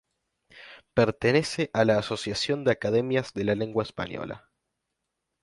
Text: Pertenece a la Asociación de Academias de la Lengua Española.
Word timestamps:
Pertenece 0.95 1.69
a 1.75 1.85
la 1.85 1.99
Asociación 1.99 2.63
de 2.63 2.71
Academias 2.71 3.35
de 3.35 3.43
la 3.43 3.53
Lengua 3.53 3.83
Española. 3.83 4.49